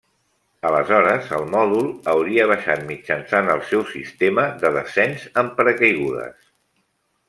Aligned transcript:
Aleshores, 0.69 1.27
el 1.39 1.45
mòdul 1.55 1.91
hauria 2.15 2.47
baixat 2.53 2.83
mitjançant 2.89 3.53
el 3.59 3.63
seu 3.71 3.87
sistema 3.93 4.49
de 4.65 4.75
descens 4.81 5.31
amb 5.43 5.59
paracaigudes. 5.61 6.47